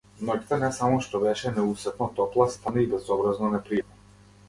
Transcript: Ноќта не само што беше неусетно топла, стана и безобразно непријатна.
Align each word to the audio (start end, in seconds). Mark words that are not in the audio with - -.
Ноќта 0.27 0.57
не 0.63 0.69
само 0.77 1.03
што 1.09 1.21
беше 1.25 1.53
неусетно 1.59 2.09
топла, 2.19 2.51
стана 2.57 2.85
и 2.87 2.91
безобразно 2.97 3.55
непријатна. 3.57 4.05